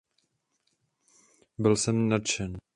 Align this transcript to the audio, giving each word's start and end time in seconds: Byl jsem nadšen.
Byl 1.57 1.75
jsem 1.77 2.09
nadšen. 2.09 2.57